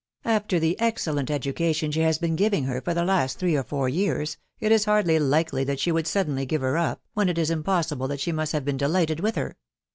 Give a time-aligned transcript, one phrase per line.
[0.25, 3.87] After the excellent education she has been giving her for the last three or four
[3.87, 4.25] yean,
[4.59, 7.37] it is hardly likely that she would suddenly give her up, when it.
[7.37, 9.57] is impossible but she must have been de lighted with her.